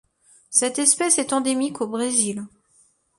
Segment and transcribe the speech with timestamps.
[0.49, 2.45] Cette espèce est endémique au Brésil.